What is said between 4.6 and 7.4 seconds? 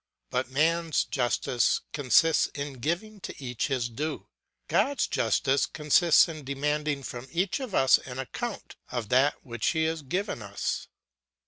God's justice consists in demanding from